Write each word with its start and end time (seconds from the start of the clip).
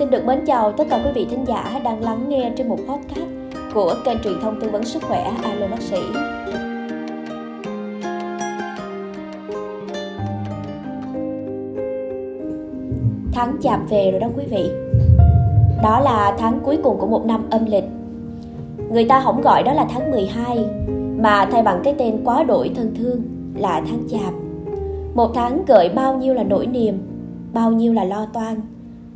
xin 0.00 0.10
được 0.10 0.24
mến 0.26 0.44
chào 0.46 0.72
tất 0.72 0.84
cả 0.90 1.00
quý 1.04 1.10
vị 1.14 1.26
thính 1.30 1.44
giả 1.46 1.80
đang 1.84 2.02
lắng 2.02 2.28
nghe 2.28 2.52
trên 2.56 2.68
một 2.68 2.78
podcast 2.88 3.30
của 3.74 3.94
kênh 4.04 4.18
truyền 4.24 4.40
thông 4.42 4.60
tư 4.60 4.70
vấn 4.70 4.84
sức 4.84 5.02
khỏe 5.02 5.32
Alo 5.42 5.66
Bác 5.66 5.82
sĩ. 5.82 5.96
Tháng 13.32 13.56
chạp 13.62 13.80
về 13.90 14.10
rồi 14.10 14.20
đó 14.20 14.28
quý 14.36 14.44
vị. 14.50 14.70
Đó 15.82 16.00
là 16.00 16.36
tháng 16.38 16.60
cuối 16.64 16.78
cùng 16.82 16.98
của 16.98 17.06
một 17.06 17.26
năm 17.26 17.46
âm 17.50 17.64
lịch. 17.64 17.84
Người 18.90 19.04
ta 19.04 19.20
không 19.20 19.40
gọi 19.40 19.62
đó 19.62 19.72
là 19.72 19.86
tháng 19.90 20.10
12 20.10 20.64
mà 21.18 21.48
thay 21.52 21.62
bằng 21.62 21.80
cái 21.84 21.94
tên 21.98 22.24
quá 22.24 22.42
đổi 22.42 22.70
thân 22.76 22.94
thương 22.98 23.22
là 23.54 23.82
tháng 23.90 24.02
chạp. 24.10 24.34
Một 25.14 25.30
tháng 25.34 25.64
gợi 25.66 25.88
bao 25.88 26.16
nhiêu 26.16 26.34
là 26.34 26.42
nỗi 26.42 26.66
niềm, 26.66 26.98
bao 27.52 27.72
nhiêu 27.72 27.92
là 27.92 28.04
lo 28.04 28.26
toan, 28.32 28.60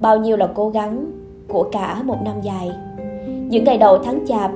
bao 0.04 0.18
nhiêu 0.18 0.36
là 0.36 0.48
cố 0.54 0.68
gắng 0.68 1.04
của 1.48 1.68
cả 1.72 2.02
một 2.04 2.16
năm 2.24 2.34
dài. 2.42 2.70
Những 3.26 3.64
ngày 3.64 3.78
đầu 3.78 3.98
tháng 4.04 4.26
chạp 4.26 4.50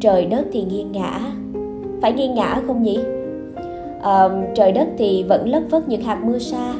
trời 0.00 0.26
đất 0.26 0.46
thì 0.52 0.64
nghiêng 0.64 0.92
ngã 0.92 1.20
phải 2.02 2.12
nghiêng 2.12 2.34
ngã 2.34 2.60
không 2.66 2.82
nhỉ? 2.82 2.98
À, 4.02 4.28
trời 4.54 4.72
đất 4.72 4.88
thì 4.98 5.22
vẫn 5.22 5.48
lất 5.48 5.62
vất 5.70 5.88
những 5.88 6.00
hạt 6.00 6.18
mưa 6.24 6.38
sa. 6.38 6.74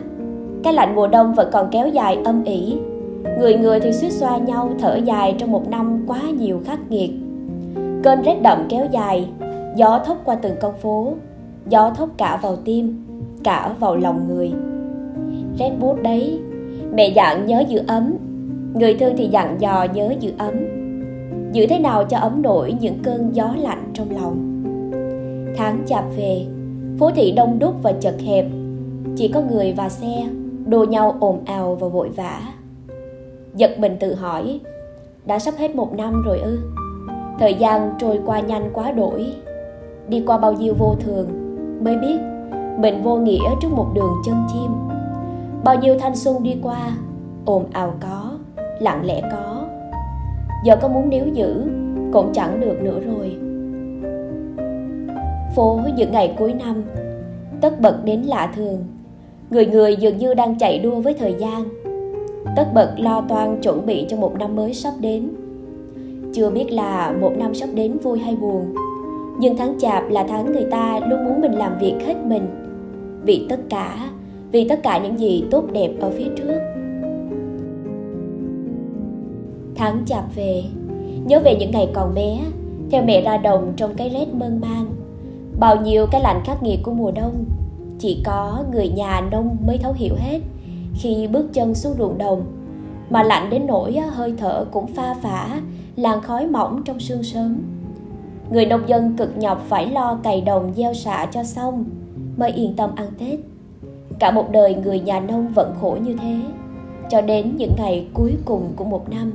Cái 0.62 0.73
lạnh 0.73 0.95
mùa 0.97 1.06
đông 1.06 1.34
vẫn 1.34 1.48
còn 1.53 1.69
kéo 1.70 1.89
dài 1.89 2.19
âm 2.25 2.45
ỉ. 2.45 2.79
Người 3.39 3.55
người 3.55 3.81
thì 3.81 3.92
suýt 3.92 4.11
xoa 4.11 4.39
nhau 4.39 4.70
thở 4.78 4.97
dài 5.05 5.34
trong 5.39 5.53
một 5.53 5.69
năm 5.69 6.05
quá 6.06 6.20
nhiều 6.39 6.61
khắc 6.65 6.91
nghiệt. 6.91 7.11
Cơn 8.03 8.23
rét 8.23 8.37
đậm 8.42 8.59
kéo 8.69 8.87
dài 8.91 9.28
gió 9.77 10.01
thốc 10.06 10.17
qua 10.25 10.34
từng 10.34 10.56
con 10.61 10.75
phố. 10.83 11.12
Gió 11.69 11.91
thốc 11.91 12.09
cả 12.17 12.39
vào 12.42 12.56
tim 12.56 13.05
cả 13.45 13.75
vào 13.81 13.97
lòng 13.97 14.28
người. 14.28 14.53
Rét 15.59 15.70
buốt 15.81 16.03
đấy 16.03 16.41
Mẹ 16.94 17.08
dặn 17.08 17.46
nhớ 17.46 17.64
giữ 17.69 17.83
ấm. 17.86 18.14
Người 18.74 18.94
thương 18.94 19.16
thì 19.16 19.27
dặn 19.27 19.56
dò 19.60 19.86
nhớ 19.94 20.14
giữ 20.20 20.33
ấm. 20.38 20.55
Giữ 21.52 21.66
thế 21.66 21.78
nào 21.78 22.05
cho 22.05 22.19
ấm 22.19 22.42
nổi 22.42 22.74
những 22.80 22.98
cơn 23.02 23.30
gió 23.33 23.55
lạnh 23.58 23.91
trong 23.94 24.06
lòng. 24.10 24.62
Tháng 25.56 25.83
chạp 25.86 26.05
về, 26.16 26.46
Phố 26.98 27.11
thị 27.11 27.33
đông 27.33 27.58
đúc 27.58 27.74
và 27.83 27.92
chật 27.92 28.14
hẹp. 28.27 28.46
Chỉ 29.16 29.28
có 29.28 29.41
người 29.41 29.72
và 29.72 29.88
xe, 29.88 30.28
Đua 30.66 30.84
nhau 30.84 31.16
ồn 31.20 31.44
ào 31.44 31.74
và 31.74 31.88
vội 31.88 32.08
vã. 32.08 32.41
Giật 33.55 33.78
mình 33.78 33.96
tự 34.00 34.14
hỏi, 34.14 34.61
Đã 35.27 35.38
sắp 35.38 35.55
hết 35.58 35.74
một 35.74 35.92
năm 35.92 36.22
rồi 36.22 36.38
ư? 36.41 36.58
Thời 37.38 37.55
gian 37.55 37.91
trôi 37.98 38.20
qua 38.27 38.41
nhanh 38.41 38.70
quá 38.72 38.92
đổi. 38.92 39.27
Đi 40.08 40.22
qua 40.27 40.38
bao 40.38 40.52
nhiêu 40.52 40.74
vô 40.78 40.94
thường, 41.00 41.27
Mới 41.84 41.96
biết 41.96 42.18
Mình 42.78 43.02
vô 43.02 43.16
nghĩa 43.16 43.50
trước 43.62 43.68
một 43.72 43.86
đường 43.94 44.12
chân 44.27 44.36
chim 44.52 45.00
bao 45.64 45.78
nhiêu 45.78 45.98
thanh 45.98 46.16
xuân 46.16 46.42
đi 46.42 46.56
qua, 46.62 46.97
ồn 47.44 47.64
ào 47.72 47.94
có, 48.00 48.39
lặng 48.80 49.05
lẽ 49.05 49.20
có. 49.33 49.67
Giờ 50.64 50.77
có 50.83 50.89
muốn 50.89 51.08
níu 51.08 51.25
giữ, 51.27 51.64
cũng 52.12 52.33
chẳng 52.33 52.61
được 52.61 52.83
nữa 52.83 53.00
rồi. 53.00 53.36
Phố 55.56 55.80
những 55.97 56.12
ngày 56.12 56.34
cuối 56.39 56.52
năm, 56.52 56.83
tất 57.61 57.80
bật 57.80 58.05
đến 58.05 58.22
lạ 58.22 58.52
thường. 58.56 58.84
Người 59.50 59.67
người 59.67 59.97
dường 59.97 60.19
như 60.19 60.34
đang 60.34 60.58
chạy 60.58 60.78
đua 60.78 61.00
với 61.00 61.14
thời 61.14 61.34
gian. 61.39 61.64
Tất 62.56 62.69
bật 62.74 62.95
lo 62.98 63.20
toan 63.28 63.61
chuẩn 63.61 63.86
bị 63.86 64.06
cho 64.08 64.17
một 64.17 64.33
năm 64.39 64.56
mới 64.56 64.74
sắp 64.74 64.92
đến. 65.00 65.30
Chưa 66.33 66.50
biết 66.50 66.72
là 66.72 67.14
một 67.20 67.33
năm 67.39 67.55
sắp 67.55 67.69
đến 67.74 67.98
vui 67.98 68.19
hay 68.19 68.36
buồn, 68.36 68.74
nhưng 69.39 69.56
tháng 69.56 69.78
chạp 69.78 70.11
là 70.11 70.24
tháng 70.28 70.52
người 70.52 70.67
ta 70.70 71.00
luôn 71.08 71.24
muốn 71.24 71.41
mình 71.41 71.52
làm 71.52 71.78
việc 71.78 71.95
hết 72.06 72.17
mình. 72.24 72.47
Vì 73.22 73.47
tất 73.48 73.61
cả 73.69 74.11
vì 74.53 74.69
tất 74.69 74.83
cả 74.83 74.98
những 74.98 75.19
gì 75.19 75.45
tốt 75.51 75.65
đẹp 75.73 75.91
ở 76.01 76.11
phía 76.11 76.29
trước. 76.37 76.61
Tháng 79.75 80.03
chạp 80.07 80.35
về, 80.35 80.64
nhớ 81.27 81.41
về 81.45 81.57
những 81.61 81.70
ngày 81.70 81.89
còn 81.95 82.14
bé, 82.14 82.41
theo 82.91 83.02
mẹ 83.05 83.20
ra 83.20 83.36
đồng 83.36 83.73
trong 83.77 83.95
cái 83.95 84.08
rét 84.08 84.35
mơn 84.35 84.61
man. 84.61 84.86
Bao 85.61 85.77
nhiêu 85.77 86.07
cái 86.07 86.20
lạnh 86.20 86.41
khắc 86.45 86.63
nghiệt 86.63 86.79
của 86.83 86.92
mùa 86.92 87.11
đông, 87.11 87.45
chỉ 87.98 88.23
có 88.24 88.64
người 88.73 88.89
nhà 88.89 89.20
nông 89.30 89.57
mới 89.67 89.79
thấu 89.79 89.92
hiểu 89.92 90.14
hết. 90.19 90.41
Khi 90.95 91.29
bước 91.33 91.53
chân 91.53 91.74
xuống 91.74 91.95
ruộng 91.98 92.19
đồng, 92.19 92.42
mà 93.11 93.23
lạnh 93.23 93.51
đến 93.51 93.67
nỗi 93.67 93.92
hơi 93.92 94.35
thở 94.39 94.64
cũng 94.73 94.86
pha 94.86 95.14
phả, 95.14 95.61
làn 95.97 96.20
khói 96.20 96.47
mỏng 96.47 96.83
trong 96.85 97.01
sương 97.01 97.23
sớm. 97.23 97.63
Người 98.51 98.67
nông 98.67 98.89
dân 98.89 99.17
cực 99.17 99.39
nhọc 99.39 99.64
phải 99.69 99.91
lo 99.91 100.19
cày 100.23 100.41
đồng 100.41 100.73
gieo 100.77 100.95
xạ 100.95 101.27
cho 101.33 101.45
xong, 101.45 101.85
mới 102.36 102.53
yên 102.53 102.77
tâm 102.77 102.91
ăn 102.97 103.07
tết 103.19 103.39
cả 104.20 104.31
một 104.31 104.51
đời 104.51 104.75
người 104.75 105.01
nhà 105.01 105.20
nông 105.20 105.48
vẫn 105.48 105.75
khổ 105.81 105.98
như 106.03 106.17
thế, 106.23 106.36
cho 107.11 107.20
đến 107.20 107.57
những 107.57 107.75
ngày 107.79 108.07
cuối 108.14 108.36
cùng 108.45 108.73
của 108.77 108.85
một 108.85 109.11
năm. 109.11 109.33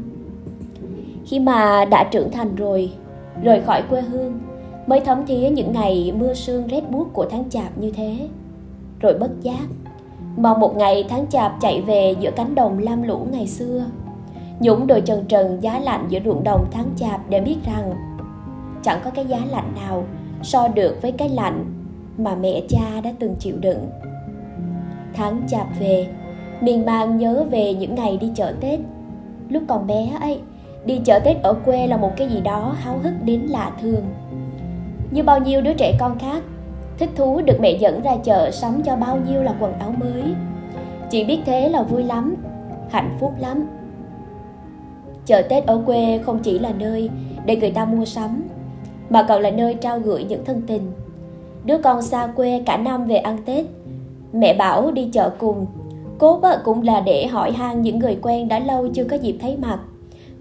Khi 1.26 1.40
mà 1.40 1.86
đã 1.86 2.04
trưởng 2.12 2.32
thành 2.32 2.56
rồi, 2.56 2.92
rời 3.44 3.62
khỏi 3.62 3.84
quê 3.90 4.02
hương, 4.02 4.40
mới 4.88 5.00
thấm 5.00 5.26
thía 5.26 5.50
những 5.50 5.74
ngày 5.74 6.14
mưa 6.18 6.34
sương 6.34 6.68
rét 6.68 6.92
buốt 6.92 7.14
của 7.14 7.26
tháng 7.30 7.50
chạp 7.50 7.78
như 7.78 7.92
thế. 7.92 8.28
Rồi 9.00 9.14
bất 9.14 9.32
giác 9.42 9.64
mong 10.38 10.60
một 10.60 10.76
ngày 10.78 11.06
tháng 11.10 11.28
chạp 11.28 11.54
chạy 11.62 11.82
về 11.82 12.16
giữa 12.20 12.32
cánh 12.32 12.56
đồng 12.56 12.80
lam 12.80 13.04
lũ 13.04 13.28
ngày 13.32 13.48
xưa, 13.48 13.86
nhũng 14.60 14.88
đôi 14.88 15.02
trần 15.02 15.26
trần 15.26 15.58
giá 15.62 15.80
lạnh 15.80 16.06
giữa 16.10 16.20
ruộng 16.26 16.44
đồng 16.44 16.66
tháng 16.72 16.90
chạp 16.96 17.30
để 17.30 17.42
biết 17.42 17.58
rằng 17.66 17.94
chẳng 18.84 19.00
có 19.04 19.10
cái 19.10 19.26
giá 19.26 19.40
lạnh 19.52 19.72
nào 19.76 20.04
so 20.44 20.68
được 20.68 21.02
với 21.02 21.12
cái 21.12 21.30
lạnh 21.30 21.66
mà 22.18 22.36
mẹ 22.36 22.62
cha 22.70 23.02
đã 23.04 23.12
từng 23.20 23.36
chịu 23.40 23.56
đựng 23.62 23.90
tháng 25.16 25.42
chạp 25.48 25.68
về. 25.80 26.08
Miền 26.62 26.86
mang 26.86 27.18
nhớ 27.18 27.46
về 27.52 27.74
những 27.74 27.96
ngày 27.96 28.18
đi 28.18 28.32
chợ 28.36 28.54
tết. 28.62 28.80
Lúc 29.50 29.64
còn 29.68 29.88
bé 29.88 30.10
ấy, 30.22 30.40
đi 30.86 31.02
chợ 31.06 31.20
tết 31.20 31.44
ở 31.44 31.54
quê 31.54 31.88
là 31.88 31.98
một 31.98 32.12
cái 32.18 32.28
gì 32.30 32.42
đó 32.42 32.76
háo 32.80 32.98
hức 33.04 33.14
đến 33.24 33.42
lạ 33.42 33.72
thường. 33.82 34.06
Như 35.12 35.24
bao 35.24 35.40
nhiêu 35.40 35.62
đứa 35.62 35.74
trẻ 35.74 35.98
con 36.00 36.20
khác, 36.20 36.44
thích 36.98 37.10
thú 37.16 37.42
được 37.42 37.60
mẹ 37.60 37.72
dẫn 37.72 38.02
ra 38.02 38.16
chợ 38.24 38.52
sắm 38.52 38.82
cho 38.84 38.96
bao 38.96 39.18
nhiêu 39.30 39.44
là 39.44 39.56
quần 39.60 39.74
áo 39.74 39.94
mới. 39.98 40.24
Chỉ 41.10 41.24
biết 41.24 41.40
thế 41.46 41.70
là 41.70 41.84
vui 41.84 42.04
lắm, 42.04 42.36
hạnh 42.90 43.18
phúc 43.20 43.34
lắm. 43.40 43.68
Chợ 45.26 45.42
tết 45.50 45.66
ở 45.66 45.82
quê 45.86 46.20
không 46.26 46.40
chỉ 46.40 46.60
là 46.60 46.72
nơi 46.80 47.10
để 47.46 47.56
người 47.56 47.72
ta 47.72 47.86
mua 47.86 48.06
sắm, 48.06 48.44
mà 49.10 49.26
còn 49.28 49.42
là 49.42 49.52
nơi 49.52 49.74
trao 49.74 50.00
gửi 50.00 50.24
những 50.24 50.46
thân 50.46 50.62
tình. 50.68 50.92
Đứa 51.64 51.78
con 51.78 52.02
xa 52.02 52.28
quê 52.36 52.62
cả 52.66 52.78
năm 52.78 53.06
về 53.06 53.16
ăn 53.16 53.38
tết 53.46 53.66
Mẹ 54.36 54.54
bảo 54.54 54.92
đi 54.92 55.10
chợ 55.14 55.30
cùng, 55.40 55.66
cố 56.18 56.38
vợ 56.38 56.62
cũng 56.66 56.82
là 56.82 57.00
để 57.00 57.28
hỏi 57.28 57.52
han 57.52 57.82
những 57.82 58.00
người 58.00 58.20
quen 58.22 58.48
đã 58.48 58.60
lâu 58.60 58.88
chưa 58.94 59.04
có 59.04 59.16
dịp 59.16 59.38
thấy 59.42 59.58
mặt. 59.58 59.80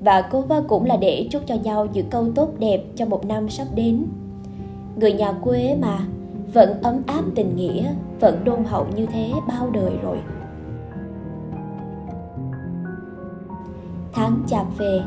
Và 0.01 0.23
cố 0.23 0.41
vợ 0.41 0.63
cũng 0.69 0.85
là 0.85 0.97
để 0.97 1.29
chúc 1.31 1.43
cho 1.47 1.55
nhau 1.55 1.87
những 1.93 2.11
câu 2.11 2.27
tốt 2.35 2.49
đẹp 2.59 2.83
cho 2.97 3.07
một 3.07 3.27
năm 3.27 3.49
sắp 3.49 3.67
đến. 3.75 4.05
Người 4.97 5.13
nhà 5.13 5.33
quê 5.33 5.77
mà, 5.81 5.99
vẫn 6.53 6.83
ấm 6.83 7.03
áp 7.07 7.23
tình 7.35 7.57
nghĩa, 7.57 7.85
vẫn 8.21 8.45
đôn 8.45 8.65
hậu 8.65 8.87
như 8.97 9.07
thế 9.07 9.31
bao 9.49 9.71
đời 9.71 9.93
rồi. 10.03 10.19
Tháng 14.13 14.43
chạp 14.47 14.67
về, 14.79 15.01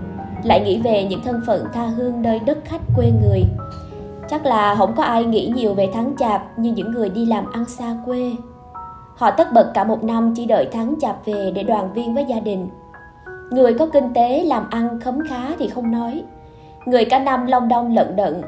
lại 0.43 0.61
nghĩ 0.61 0.81
về 0.81 1.03
những 1.03 1.21
thân 1.23 1.41
phận 1.47 1.65
tha 1.73 1.85
hương 1.85 2.21
nơi 2.21 2.39
đất 2.39 2.57
khách 2.65 2.81
quê 2.95 3.11
người. 3.21 3.43
Chắc 4.29 4.45
là 4.45 4.75
không 4.75 4.93
có 4.95 5.03
ai 5.03 5.25
nghĩ 5.25 5.51
nhiều 5.55 5.73
về 5.73 5.89
tháng 5.93 6.13
chạp 6.19 6.59
như 6.59 6.71
những 6.71 6.91
người 6.91 7.09
đi 7.09 7.25
làm 7.25 7.51
ăn 7.51 7.65
xa 7.65 7.97
quê 8.05 8.31
Họ 9.17 9.31
tất 9.31 9.53
bật 9.53 9.71
cả 9.73 9.83
một 9.83 10.03
năm 10.03 10.33
chỉ 10.35 10.45
đợi 10.45 10.67
tháng 10.71 10.95
chạp 10.99 11.25
về 11.25 11.51
để 11.55 11.63
đoàn 11.63 11.93
viên 11.93 12.15
với 12.15 12.25
gia 12.25 12.39
đình. 12.39 12.69
Người 13.51 13.73
có 13.73 13.87
kinh 13.93 14.13
tế 14.13 14.43
làm 14.43 14.69
ăn 14.69 14.99
khấm 14.99 15.19
khá 15.29 15.55
thì 15.59 15.67
không 15.67 15.91
nói. 15.91 16.23
Người 16.85 17.05
cả 17.05 17.19
năm 17.19 17.45
long 17.45 17.67
đong 17.67 17.95
lận 17.95 18.15
đận, 18.15 18.41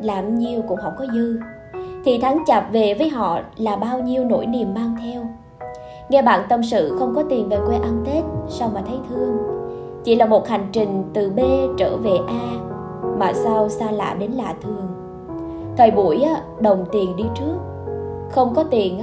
làm 0.00 0.38
nhiêu 0.38 0.62
cũng 0.68 0.78
không 0.82 0.92
có 0.98 1.06
dư. 1.14 1.40
Thì 2.04 2.18
tháng 2.18 2.44
chạp 2.46 2.72
về 2.72 2.94
với 2.94 3.08
họ 3.08 3.40
là 3.56 3.76
bao 3.76 4.00
nhiêu 4.00 4.24
nỗi 4.24 4.46
niềm 4.46 4.74
mang 4.74 4.96
theo. 5.02 5.22
Nghe 6.08 6.22
bạn 6.22 6.40
tâm 6.48 6.62
sự 6.62 6.96
không 6.98 7.14
có 7.14 7.22
tiền 7.28 7.48
về 7.48 7.58
quê 7.66 7.76
ăn 7.76 8.02
Tết, 8.06 8.24
sao 8.48 8.70
mà 8.74 8.82
thấy 8.86 8.98
thương. 9.08 9.38
Chỉ 10.04 10.16
là 10.16 10.26
một 10.26 10.48
hành 10.48 10.66
trình 10.72 11.04
từ 11.14 11.30
B 11.30 11.40
trở 11.78 11.96
về 11.96 12.18
A, 12.28 12.50
mà 13.18 13.32
sao 13.32 13.68
xa 13.68 13.90
lạ 13.90 14.16
đến 14.18 14.30
lạ 14.30 14.54
thường. 14.62 14.88
Thời 15.76 15.90
buổi 15.90 16.24
đồng 16.60 16.84
tiền 16.92 17.16
đi 17.16 17.24
trước, 17.34 17.56
không 18.30 18.54
có 18.54 18.64
tiền 18.70 19.00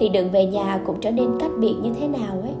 thì 0.00 0.08
đường 0.08 0.30
về 0.30 0.46
nhà 0.46 0.80
cũng 0.86 1.00
trở 1.00 1.10
nên 1.10 1.38
cách 1.40 1.50
biệt 1.58 1.74
như 1.82 1.90
thế 2.00 2.08
nào 2.08 2.40
ấy. 2.42 2.54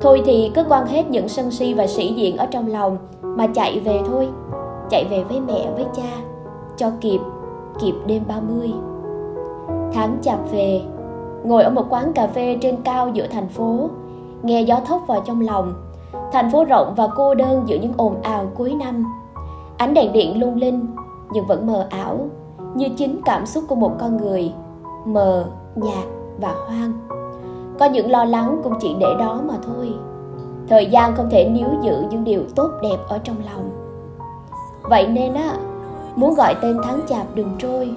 Thôi 0.00 0.22
thì 0.24 0.50
cứ 0.54 0.64
quăng 0.64 0.86
hết 0.86 1.10
những 1.10 1.28
sân 1.28 1.50
si 1.50 1.74
và 1.74 1.86
sĩ 1.86 2.14
diện 2.14 2.36
ở 2.36 2.46
trong 2.46 2.66
lòng, 2.66 2.96
mà 3.22 3.46
chạy 3.46 3.80
về 3.80 4.00
thôi. 4.06 4.28
Chạy 4.90 5.04
về 5.10 5.24
với 5.24 5.40
mẹ, 5.40 5.70
với 5.74 5.84
cha, 5.96 6.10
cho 6.76 6.90
kịp 7.00 7.20
kịp 7.80 7.94
đêm 8.06 8.22
30 8.28 8.72
tháng 9.92 10.18
chạp 10.22 10.50
về, 10.52 10.82
ngồi 11.44 11.62
ở 11.62 11.70
một 11.70 11.86
quán 11.90 12.12
cà 12.12 12.26
phê 12.26 12.58
trên 12.60 12.76
cao 12.76 13.08
giữa 13.08 13.26
thành 13.26 13.48
phố, 13.48 13.88
nghe 14.42 14.62
gió 14.62 14.80
thốc 14.86 15.02
vào 15.06 15.22
trong 15.24 15.40
lòng. 15.40 15.74
Thành 16.32 16.50
phố 16.50 16.64
rộng 16.64 16.94
và 16.96 17.08
cô 17.16 17.34
đơn 17.34 17.62
giữa 17.66 17.76
những 17.76 17.92
ồn 17.96 18.22
ào 18.22 18.46
cuối 18.54 18.74
năm. 18.74 19.04
Ánh 19.76 19.94
đèn 19.94 20.12
điện 20.12 20.40
lung 20.40 20.56
linh, 20.56 20.86
nhưng 21.32 21.46
vẫn 21.46 21.66
mờ 21.66 21.86
ảo, 21.90 22.18
như 22.74 22.88
chính 22.96 23.20
cảm 23.24 23.46
xúc 23.46 23.64
của 23.68 23.74
một 23.74 23.92
con 24.00 24.16
người, 24.16 24.52
mờ 25.04 25.44
nhạt 25.76 26.17
và 26.38 26.54
hoang. 26.66 26.92
Có 27.78 27.86
những 27.86 28.10
lo 28.10 28.24
lắng 28.24 28.60
cũng 28.64 28.74
chỉ 28.80 28.94
để 29.00 29.14
đó 29.18 29.40
mà 29.48 29.54
thôi. 29.66 29.92
Thời 30.68 30.86
gian 30.86 31.16
không 31.16 31.30
thể 31.30 31.48
níu 31.48 31.68
giữ 31.82 32.04
những 32.10 32.24
điều 32.24 32.42
tốt 32.54 32.70
đẹp 32.82 32.96
ở 33.08 33.18
trong 33.18 33.36
lòng. 33.52 33.70
Vậy 34.82 35.06
nên 35.06 35.34
á, 35.34 35.56
muốn 36.16 36.34
gọi 36.34 36.54
tên 36.62 36.76
tháng 36.84 37.00
chạp 37.08 37.26
đừng 37.34 37.50
trôi, 37.58 37.90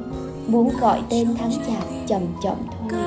muốn 0.47 0.69
gọi 0.81 1.01
tên 1.09 1.35
tháng 1.39 1.51
chạp 1.67 1.83
chậm 2.07 2.21
chậm 2.43 2.55
thôi. 2.69 2.99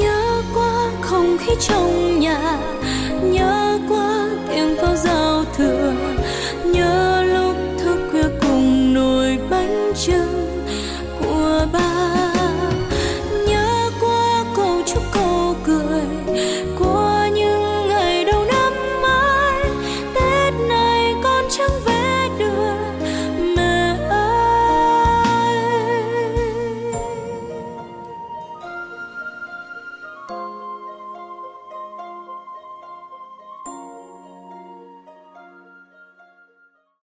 Nhớ 0.00 0.42
quá 0.54 0.90
không 1.00 1.36
khí 1.38 1.52
trong 1.60 2.20
nhà, 2.20 2.58
nhớ 3.22 3.75